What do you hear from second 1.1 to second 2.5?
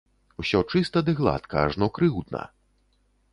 гладка, ажно крыўдна!